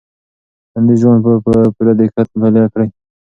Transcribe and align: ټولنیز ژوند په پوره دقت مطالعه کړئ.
ټولنیز 0.71 0.97
ژوند 1.01 1.19
په 1.25 1.31
پوره 1.75 1.93
دقت 1.99 2.27
مطالعه 2.35 2.67
کړئ. 2.73 2.87